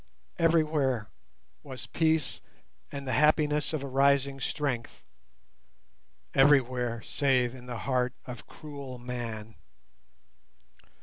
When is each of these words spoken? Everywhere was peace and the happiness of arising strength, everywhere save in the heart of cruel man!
Everywhere 0.39 1.11
was 1.61 1.85
peace 1.85 2.41
and 2.91 3.07
the 3.07 3.13
happiness 3.13 3.71
of 3.71 3.83
arising 3.85 4.39
strength, 4.39 5.03
everywhere 6.33 7.03
save 7.03 7.53
in 7.53 7.67
the 7.67 7.77
heart 7.85 8.15
of 8.25 8.47
cruel 8.47 8.97
man! 8.97 9.57